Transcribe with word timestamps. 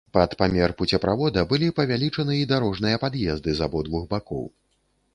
Пад 0.17 0.31
памер 0.37 0.71
пуцеправода 0.79 1.43
былі 1.51 1.69
павялічаны 1.81 2.41
і 2.41 2.49
дарожныя 2.55 3.05
пад'езды 3.07 3.49
з 3.61 3.71
абодвух 3.71 4.13
бакоў. 4.17 4.45